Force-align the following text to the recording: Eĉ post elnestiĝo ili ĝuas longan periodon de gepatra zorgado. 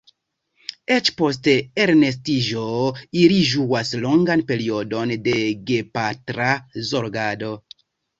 Eĉ 0.93 1.09
post 1.17 1.49
elnestiĝo 1.83 2.63
ili 3.23 3.37
ĝuas 3.49 3.91
longan 4.05 4.43
periodon 4.53 5.13
de 5.29 5.35
gepatra 5.73 6.49
zorgado. 6.89 7.53